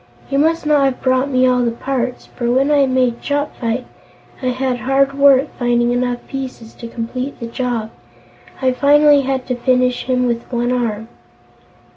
You 0.31 0.39
must 0.39 0.65
not 0.65 0.83
have 0.85 0.99
brought 1.03 1.29
me 1.29 1.45
all 1.45 1.61
the 1.63 1.69
parts, 1.69 2.25
for 2.25 2.49
when 2.51 2.71
I 2.71 2.87
made 2.87 3.21
Chopfyt 3.21 3.85
I 4.41 4.47
had 4.47 4.79
hard 4.79 5.13
work 5.13 5.49
finding 5.59 5.91
enough 5.91 6.25
pieces 6.27 6.73
to 6.73 6.87
complete 6.87 7.39
the 7.39 7.45
job. 7.45 7.91
I 8.63 8.71
finally 8.71 9.21
had 9.21 9.45
to 9.45 9.55
finish 9.55 10.05
him 10.05 10.25
with 10.25 10.51
one 10.51 10.71
arm." 10.71 11.07